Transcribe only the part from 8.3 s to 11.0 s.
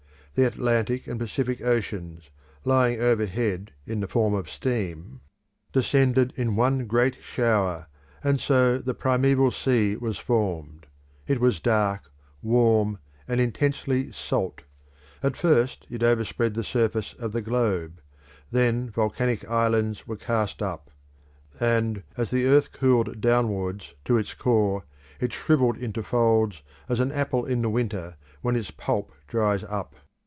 so the primeval sea was formed.